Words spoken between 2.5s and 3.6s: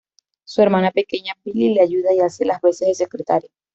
veces de secretaria.